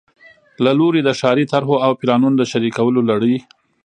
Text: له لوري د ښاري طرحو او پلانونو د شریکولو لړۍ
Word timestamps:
له 0.63 0.71
لوري 0.79 1.01
د 1.03 1.09
ښاري 1.19 1.45
طرحو 1.51 1.75
او 1.85 1.91
پلانونو 1.99 2.35
د 2.37 2.43
شریکولو 2.51 3.01
لړۍ 3.09 3.35